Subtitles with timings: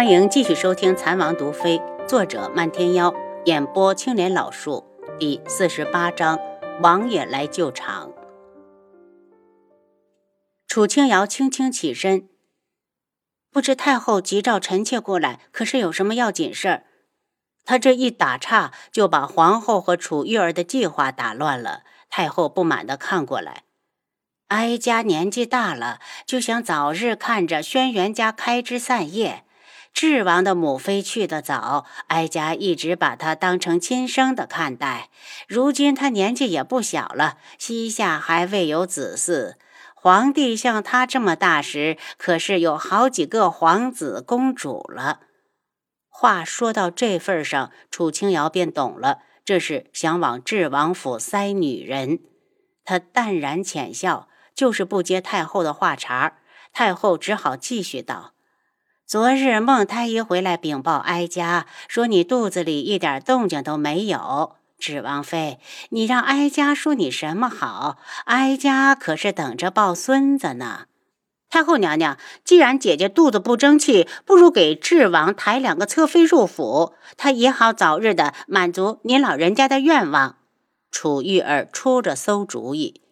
[0.00, 3.12] 欢迎继续收听《残王毒妃》，作者漫天妖，
[3.44, 4.82] 演播青莲老树，
[5.18, 6.38] 第四十八章：
[6.80, 8.10] 王爷来救场。
[10.66, 12.30] 楚清瑶轻轻起身，
[13.52, 16.84] 不知太后急召臣妾过来，可是有什么要紧事儿？
[17.66, 21.82] 他这一打岔，就把皇后和楚玉儿的计划打乱了。
[22.08, 23.64] 太后不满地看过来，
[24.48, 29.44] 哀家年纪大了，就想早日看着轩辕家开枝散叶。
[29.92, 35.10] 智王的母妃去得早，哀家一直把她当成亲生的看待。
[35.46, 39.56] 如今她年纪也不小了，膝下还未有子嗣。
[39.94, 45.20] 皇帝像她这么大时，可是有好几个皇子公主了。
[46.08, 52.20] 话说到这份上，楚清瑶便懂了，这是想往智王府塞女人。
[52.84, 56.38] 他淡然浅笑，就是不接太后的话茬
[56.72, 58.32] 太后只好继续道
[59.10, 64.54] ：“昨日孟太医回来禀报哀家，说你肚子里一点动静都没有。
[64.78, 65.58] 智王妃，
[65.88, 67.98] 你让哀家说你什么好？
[68.26, 70.82] 哀家可是等着抱孙子呢。”
[71.50, 80.36] 太后娘娘，既然姐姐肚子不争气，不如给智王抬两个侧妃入府，他也好早日的满足您老人家的愿望。
[80.92, 83.02] 楚玉儿出着馊主意。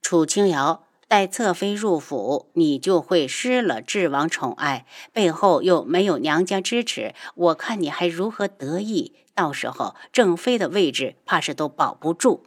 [0.00, 9.14] 楚清瑶带侧妃入府，你就会失了智王宠爱，背后又没有娘家支持，我看你还如何得意？
[9.34, 12.44] 到时候正妃的位置怕是都保不住。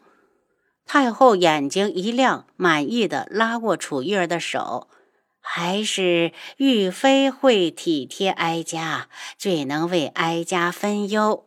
[0.85, 4.87] 太后眼睛一亮，满意的拉过楚玉儿的手。
[5.39, 11.45] 还是玉妃会体贴哀家，最能为哀家分忧。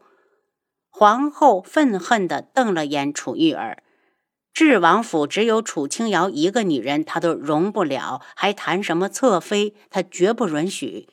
[0.89, 3.83] 皇后愤恨地瞪了眼楚玉儿。
[4.55, 9.75] 智王府只有楚清瑶一个女人，他都容不了，还谈什么侧妃？
[9.89, 11.09] 他绝不允许。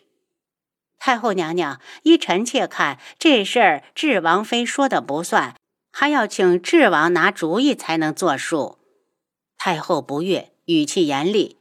[0.97, 5.55] 太后娘娘，依臣妾看，这事儿智王妃说的不算，
[5.91, 8.79] 还要请智王拿主意才能作数。
[9.57, 11.58] 太后不悦，语气严厉。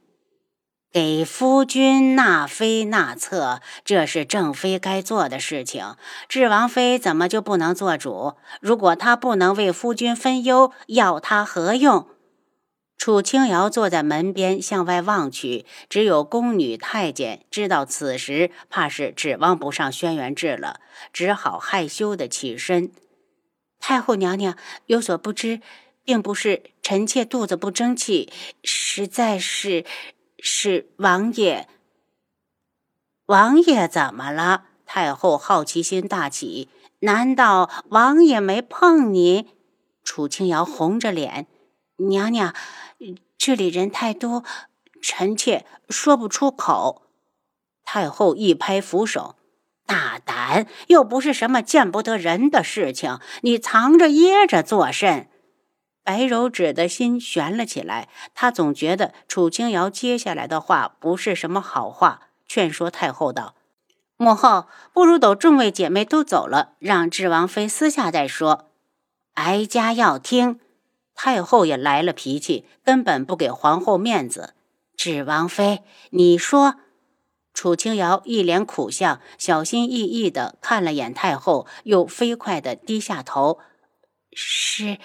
[0.91, 5.95] 给夫君纳妃纳册，这是正妃该做的事情。
[6.27, 8.37] 智王妃怎么就不能做主？
[8.59, 12.07] 如果她不能为夫君分忧，要她何用？
[12.97, 20.79] 楚清瑶坐在门边，向外望去，只有宫女太监知道此时怕是指望不上轩辕志了，
[21.13, 22.91] 只好害羞的起身。
[23.79, 24.57] 太后娘娘
[24.87, 25.61] 有所不知，
[26.03, 28.33] 并不是臣妾肚子不争气，
[28.63, 29.85] 实在是。
[30.41, 31.67] 是王爷，
[33.25, 34.65] 王爷怎么了？
[34.85, 36.67] 太后好奇心大起，
[36.99, 39.49] 难道王爷没碰你？
[40.03, 41.45] 楚清瑶红着脸，
[41.97, 42.55] 娘娘，
[43.37, 44.43] 这里人太多，
[45.01, 47.03] 臣妾说不出口。
[47.83, 49.35] 太后一拍扶手，
[49.85, 55.28] 大胆，又不是什么见不得人的事情，你藏着掖着作甚？
[56.09, 63.53] 白柔指的心悬了起来，他总觉得楚清瑶接下来的话不是什么好话，劝说太后道
[64.17, 68.71] ：“母后，不如等众位姐妹都走了，让智王妃私下再说。”
[69.37, 70.59] 哀家要听。
[71.13, 74.55] 太后也来了脾气，根本不给皇后面子。
[74.97, 76.77] 智王妃，你说。
[77.53, 83.59] 楚清瑶一脸苦相，小心翼翼地看了眼太后，又飞快地低下头
[84.33, 84.97] ：“是。”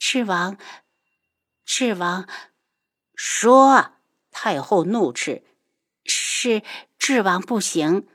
[0.00, 0.56] 赤王，
[1.66, 2.26] 赤王，
[3.14, 3.90] 说！
[4.32, 5.44] 太后怒斥
[6.06, 6.62] ：“是
[6.98, 8.06] 智王不行。”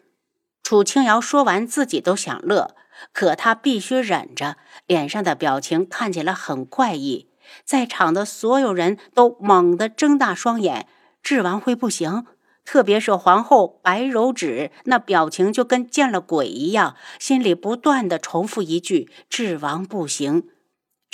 [0.63, 2.75] 楚清瑶说完，自己都想乐，
[3.13, 4.57] 可她必须忍着，
[4.87, 7.29] 脸上的表情看起来很怪异。
[7.63, 10.87] 在场的所有人都猛地睁大双眼
[11.21, 12.25] ：“智王会不行？”
[12.65, 20.49] 特别是皇后白柔指，那表情就跟见了鬼一样，心里不断的重复一句：“智王不行。”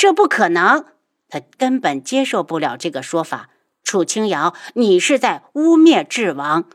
[0.02, 0.86] 这不可能，
[1.30, 3.52] 他根本接受不了这个说法。
[3.84, 6.66] 楚清瑶，你是在污蔑智王。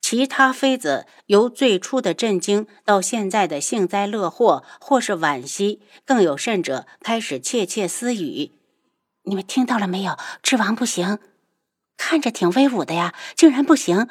[0.00, 8.50] 其他妃子由最初的震惊到现在的幸灾乐祸，或是惋惜，更有甚者开始窃窃私语
[9.22, 10.16] ：“你们听到了没有？
[10.42, 11.20] 智王不行，
[11.96, 14.08] 看着挺威武的呀，竟然不行。”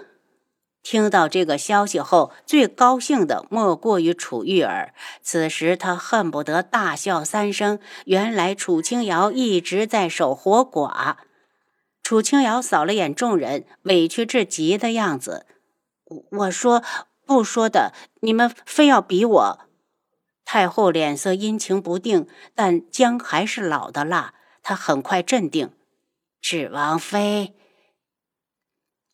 [0.86, 4.94] 听到这个消息后，最高兴的莫过于楚玉儿。
[5.20, 7.80] 此时他恨不得大笑三声。
[8.06, 11.16] 原来楚清瑶一直在守活寡。
[12.04, 15.48] 楚清瑶扫了眼众人，委屈至极的样子。
[16.04, 16.84] 我我说
[17.26, 17.92] 不说的，
[18.22, 19.60] 你们非要逼我。
[20.46, 24.36] 太后脸色阴晴不定，但姜还是老的辣。
[24.62, 25.72] 她很快镇定。
[26.40, 27.56] 智王妃。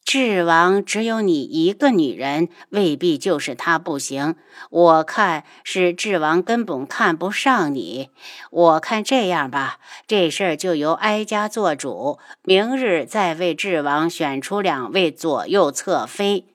[0.03, 4.35] 智王只有你一个女人，未必就是他不行。
[4.69, 8.09] 我看是智王根本看不上你。
[8.49, 16.45] 我看这样吧，这事儿就由哀家做主，明日再为智王选出两位左右侧妃。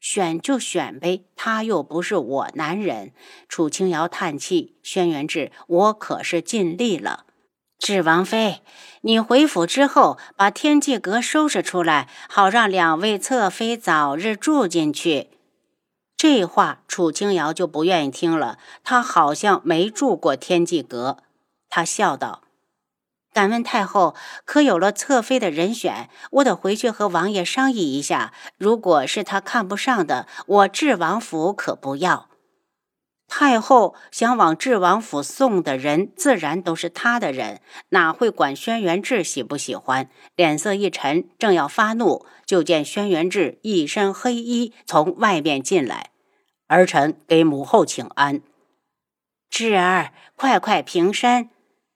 [0.00, 3.12] 选就选呗，他又不是我男人。
[3.48, 7.26] 楚清瑶叹气：“轩辕志，我可是尽力了。”
[7.78, 8.60] 智王妃，
[9.02, 15.30] 你回府之后，把天际阁收拾出来，好让两位侧妃早日住进去。
[16.16, 21.18] 这话楚清瑶就不愿意听了，她好像没住过天际阁。
[21.70, 22.42] 她笑道
[23.32, 26.10] ：“敢问太后，可有了侧妃的人选？
[26.32, 28.32] 我得回去和王爷商议一下。
[28.56, 32.27] 如果是他看不上的，我智王府可不要。”
[33.28, 37.60] 太后想往智王府送的人，自然都是她的人，
[37.90, 40.10] 哪会管轩辕志喜不喜欢？
[40.34, 46.10] 脸色一沉，正要发怒，就见轩辕志一身黑衣从外面进来。
[46.66, 48.40] 儿臣给母后请安。
[49.50, 51.50] 智儿，快快平身。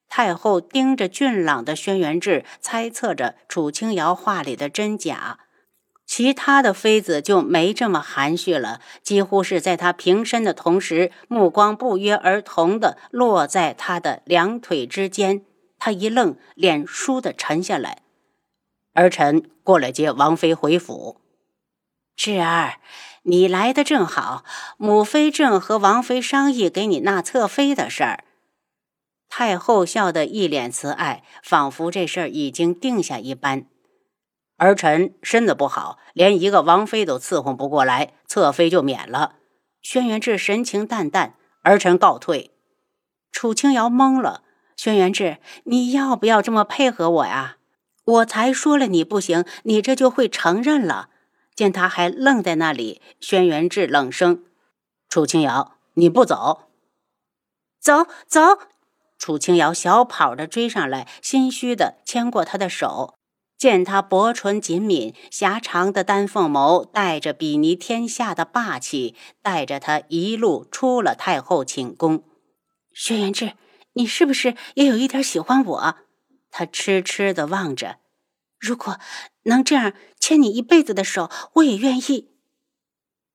[0.08, 5.38] 太后盯着俊朗的轩辕志，猜测着楚清瑶话里的真假。
[6.14, 15.46] 其他的妃子就没这么含蓄了，几乎是在他平身的同时，目光不约而同地落在他的两腿之间。
[15.78, 18.02] 他一愣，脸倏地沉下来。
[18.92, 21.22] 儿臣过来接王妃回府。
[22.14, 22.74] 智儿，
[23.22, 24.44] 你来的正好，
[24.76, 28.24] 母妃正和王妃商议给你纳侧妃的事儿。
[29.30, 33.64] 太后笑得一脸慈爱，仿佛这事儿已经定下一般。
[34.62, 39.34] 儿臣身子不好，连一个王妃都伺候不过来，侧妃就免了。
[39.82, 42.52] 轩辕志神情淡淡，儿臣告退。
[43.32, 44.44] 楚清瑶懵了，
[44.76, 47.56] 轩辕志，你要不要这么配合我呀？
[48.04, 51.08] 我才说了你不行，你这就会承认了。
[51.56, 54.44] 见他还愣在那里，轩辕志冷声
[55.10, 56.68] ：“楚清瑶，你不走？
[57.80, 58.40] 走走！”
[59.18, 63.16] 楚清瑶小跑着追上来，心虚的牵过他的手。
[63.62, 72.24] 见他薄唇紧抿，狭长的丹凤眸带着比拟天下的霸气，带着他一路出了太后寝宫。
[72.92, 73.52] 轩辕志，
[73.92, 75.96] 你是不是也有一点喜欢我？
[76.50, 77.98] 他痴痴的望着。
[78.58, 78.98] 如果
[79.44, 82.32] 能这样牵你一辈子的手，我也愿意。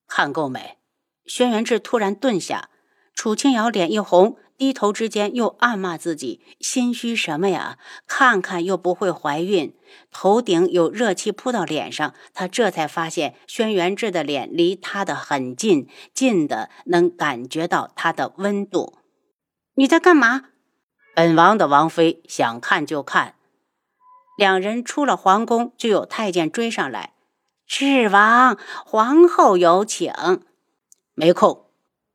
[0.09, 0.77] 看够没？
[1.25, 2.69] 轩辕志突然顿下，
[3.13, 4.35] 楚清瑶脸一红。
[4.57, 7.77] 低头之间，又暗骂自己心虚什么呀？
[8.07, 9.75] 看看又不会怀孕。
[10.11, 18.97] 头顶有热气扑到脸上，他这才发现轩辕志的脸离他的很近，近的能感觉到他的温度。
[19.75, 20.45] 你在干嘛？
[21.15, 23.35] 本王的王妃想看就看。
[24.37, 27.13] 两人出了皇宫，就有太监追上来。
[27.67, 30.11] 智王，皇后有请。
[31.13, 31.66] 没空。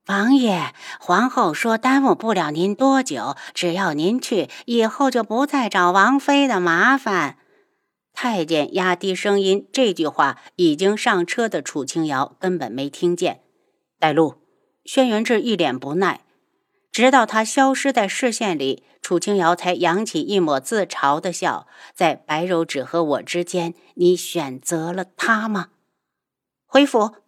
[0.06, 7.38] 王爷，皇后说耽误不了您多久，只要您去，以后就不再找王妃的麻烦。
[8.12, 13.42] 太监压低声音，这句话已经上车的楚清瑶根本没听见。
[14.00, 14.34] 带路，
[14.84, 16.22] 轩辕志一脸不耐，
[16.90, 21.68] 直到他消失在视线里，楚清瑶才扬起一抹自嘲的笑。
[21.94, 25.68] 在白柔指和我之间，你选择了他吗？
[26.66, 27.21] 回府。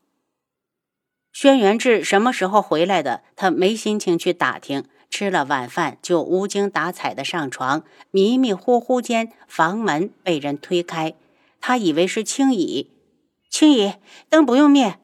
[1.34, 3.22] 轩辕志什么时候回来的？
[3.34, 4.84] 他没心情去打听。
[5.10, 11.14] 吃了晚饭就无精打采的上床，迷迷糊糊间，房门被人推开。
[11.60, 12.92] 他以为是青姨，
[13.50, 13.94] 青姨，
[14.28, 14.98] 灯不用灭。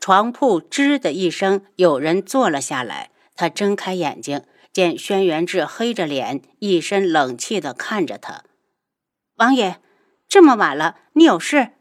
[0.00, 3.10] 床铺吱的一声，有人坐了下来。
[3.34, 4.42] 他睁开眼睛，
[4.72, 8.44] 见轩辕志黑着脸，一身冷气的看着他。
[9.36, 9.76] 王爷，
[10.26, 11.72] 这么晚了，你有事？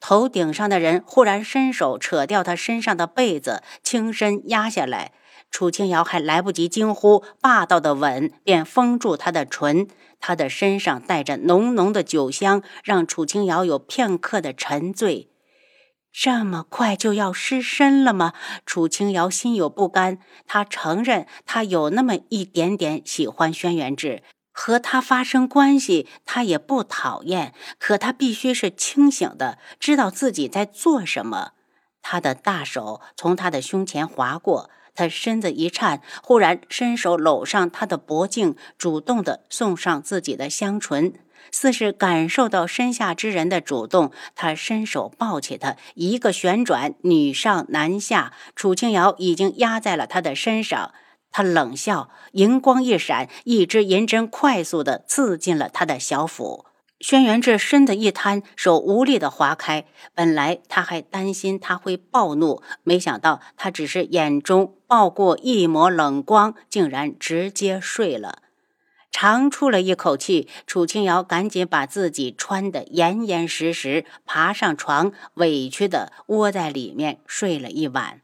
[0.00, 5.12] 头顶上的人忽然伸手扯掉他身上的被子，轻身压下来。
[5.50, 9.88] 楚清瑶还来不及惊呼，霸道的吻便封住他的唇。
[10.20, 15.28] 他的身上带着浓浓的酒香，让楚清瑶有片刻的沉醉。
[16.12, 18.32] 这么快就要失身了吗？
[18.66, 20.18] 楚清瑶心有不甘。
[20.46, 24.22] 他承认，他有那么一点点喜欢轩辕志。
[24.62, 27.54] 和他发生关系，他也不讨厌。
[27.78, 31.52] 可他必须是清醒的，知道自己在做什么。
[32.02, 41.14] 他的大手从他的胸前划过，他身子一颤，忽然伸手搂上他的脖颈，主动的送上自己的香唇，
[41.50, 44.12] 似是感受到身下之人的主动。
[44.34, 50.92] 他伸手抱起他，一个旋转，女上男下，楚清瑶已经压在了他的身上。
[51.32, 56.66] 他冷笑，银光一闪，一支银针快速地刺进了他的小腹。
[56.98, 59.86] 轩辕志身子一瘫，手无力的划开。
[60.14, 68.42] 本来他还担心他会暴怒，没想到他只是眼中爆过一抹冷光，竟然直接睡了。
[69.10, 78.20] 长出了一口气，楚清瑶赶紧把自己穿得严严实实，爬上床，委屈的窝在里面睡了一晚。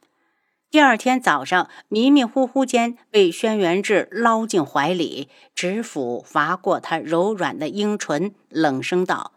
[0.68, 9.32] 第二天早上，迷迷糊糊间被轩辕志捞进怀里，指腹划过他柔软的樱唇，冷声道：“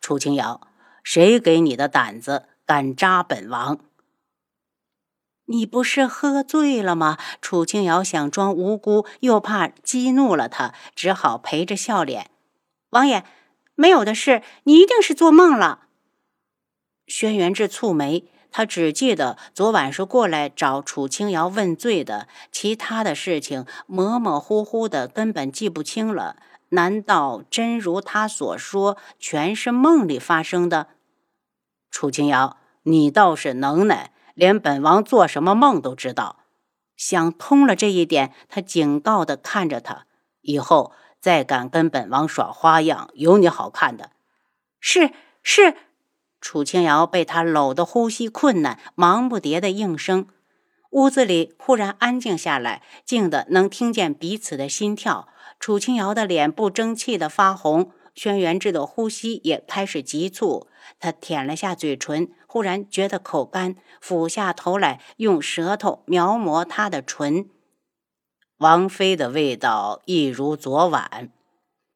[0.00, 0.62] 楚清瑶，
[1.04, 3.78] 谁给你的胆子，敢扎本王？”
[5.50, 7.18] 你不是喝醉了吗？
[7.42, 12.30] 楚清瑶想装无辜，又怕激怒了他，只好陪着笑脸
[12.90, 13.22] ：“王爷，
[13.74, 15.88] 没有的事，你一定是做梦了。”
[17.06, 18.24] 轩辕志蹙眉。
[18.50, 26.36] 他只记得昨晚是过来找楚清瑶问罪的，其他的事情模模糊糊的，根本记不清了。
[26.70, 30.88] 难道真如他所说，全是梦里发生的？
[31.90, 36.40] 楚清瑶，你倒是能耐，连本王做什么梦都知道。
[36.96, 40.06] 想通了这一点，他警告的看着他，
[40.40, 44.10] 以后再敢跟本王耍花样，有你好看的。
[44.80, 45.12] 是
[45.42, 45.76] 是。
[46.40, 50.26] 楚清瑶被他搂得呼吸困难，忙不迭的应声。
[50.90, 55.28] 屋子里忽然安静下来，静的能听见彼此的心跳。
[55.60, 60.66] 楚清瑶的脸不争气的发红，轩辕志的呼吸也开始急促。
[60.98, 67.50] 他舔了下嘴唇，忽然觉得口干，俯下头来用舌头描摹她的唇。
[68.58, 71.30] 王妃的味道一如昨晚。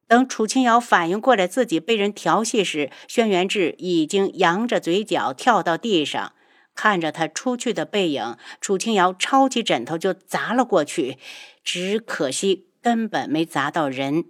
[0.07, 6.33] 等楚清瑶反应过来自己被人调戏时，轩辕志已经扬着嘴角跳到地上，
[6.75, 11.17] 看着他出去的背影，楚清瑶抄起枕头就砸了过去，
[11.63, 14.25] 只可惜根本没砸到人。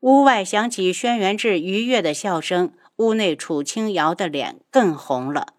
[0.00, 5.54] 屋外响起轩辕志愉悦的笑声，屋内楚清瑶的脸更红了。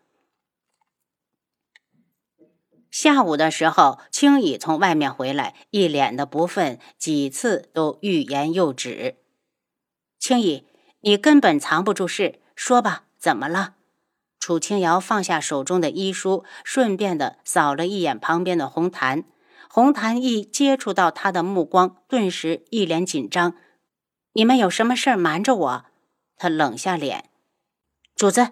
[2.91, 9.15] 下午的时候，青羽从外面回来，一脸的不忿，几次都欲言又止。
[10.27, 10.65] 青姨，
[11.01, 13.75] 你根本藏不住事，说吧，怎么了？
[14.39, 19.25] 楚清瑶放下手中的医书，顺便的扫了一眼旁边的红檀。
[19.69, 23.53] 红檀一接触到他的目光，顿时一脸紧张。
[24.33, 25.85] 你们有什么事瞒着我？
[26.37, 27.25] 他冷下脸。
[28.15, 28.47] 主子，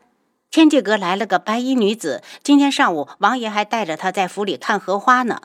[0.51, 5.41] 天际阁来了个白衣女子，今天上午王爷还带着她在府里看荷花呢。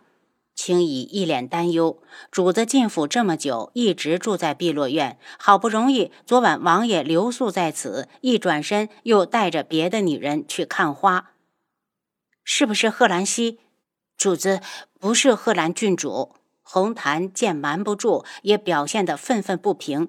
[0.59, 11.31] 青姨一脸担忧，主子进府这么久，一直住在碧落院，好不容易昨晚王爷留宿在此，一转身又带着别的女人去看花，
[12.43, 13.61] 是不是贺兰溪？
[14.17, 14.61] 主子
[14.99, 16.35] 不是贺兰郡主。
[16.65, 20.09] 红檀见瞒不住，也表现得愤愤不平。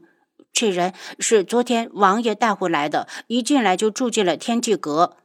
[0.51, 5.18] 这人是昨天王爷带回来的，一进来就住进了天际阁。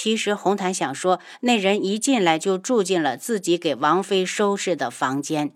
[0.00, 5.50] 其实红檀想说，那人一进来就住进了自己给王妃收拾的房间。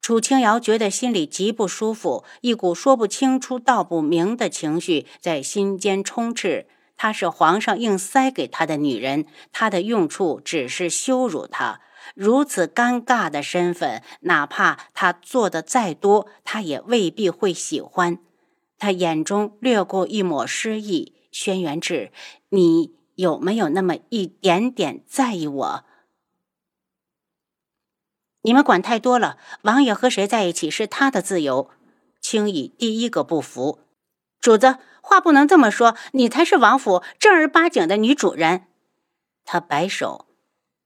[0.00, 6.66] 楚清瑶觉得心里极不舒服，一股说不清楚道不明的情绪在心间充斥。
[6.96, 11.82] 她是皇上硬塞给她的女人，她的用处只是羞辱她。
[12.14, 18.18] 如此尴尬的身份，哪怕她做的再多，她也未必会喜欢。
[18.78, 21.12] 她眼中掠过一抹失意。
[21.30, 22.10] 轩辕志，
[22.48, 22.96] 你。
[23.18, 25.84] 有没有那么一点点在意我？
[28.42, 29.38] 你们管太多了。
[29.62, 31.68] 王爷和谁在一起是他的自由。
[32.20, 33.80] 青羽第一个不服，
[34.38, 38.68] 主子话不能这么说，你才是王府正儿八经的女主人。
[39.44, 40.26] 他摆手，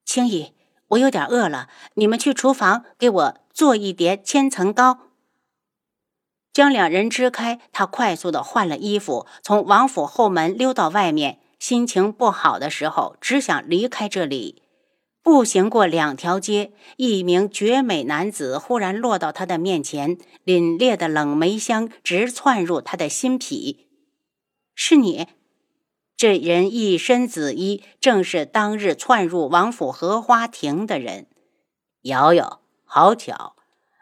[0.06, 0.52] 青羽，
[0.88, 5.10] 我有点饿了，你们去厨房给我做一碟千层糕。
[6.54, 11.40] 将两人支开，他快速的换了衣服，从王府后门溜到外面。
[11.62, 14.62] 心情不好的时候，只想离开这里。
[15.22, 23.86] 步行过两条街，一名绝美男子忽然落到他的面前，凛冽的冷梅香直窜入他的心脾。
[24.74, 25.28] 是你？
[26.16, 31.28] 这人一身紫衣，正是当日窜入王府荷花亭的人。
[32.00, 33.54] 瑶瑶，好巧！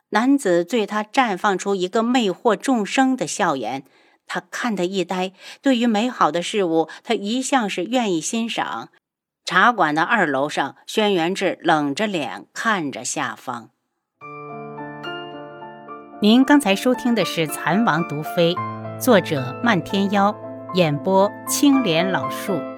[0.09, 3.85] 男子对他绽放出一个魅惑众生的笑颜。
[4.33, 8.91] 他看得一呆，对于美好的事物，他一向是愿意欣赏。
[9.45, 13.71] 茶馆的二楼上，轩辕志冷着脸看着下方。
[16.23, 18.55] 您刚才收听的是《蚕王毒妃》，
[19.01, 20.33] 作者漫天妖，
[20.75, 22.70] 演播青莲老树。